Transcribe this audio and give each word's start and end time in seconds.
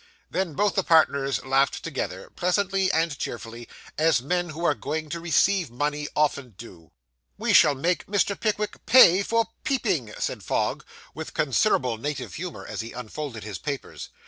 Then 0.31 0.55
both 0.55 0.73
the 0.73 0.81
partners 0.83 1.45
laughed 1.45 1.83
together 1.83 2.31
pleasantly 2.31 2.91
and 2.91 3.15
cheerfully, 3.19 3.69
as 3.99 4.19
men 4.19 4.49
who 4.49 4.65
are 4.65 4.73
going 4.73 5.09
to 5.09 5.19
receive 5.19 5.69
money 5.69 6.07
often 6.15 6.55
do. 6.57 6.89
'We 7.37 7.53
shall 7.53 7.75
make 7.75 8.07
Mr. 8.07 8.35
Pickwick 8.35 8.83
pay 8.87 9.21
for 9.21 9.49
peeping,' 9.63 10.15
said 10.17 10.41
Fogg, 10.41 10.83
with 11.13 11.35
considerable 11.35 11.97
native 11.99 12.33
humour, 12.33 12.65
as 12.65 12.81
he 12.81 12.93
unfolded 12.93 13.43
his 13.43 13.59
papers. 13.59 14.09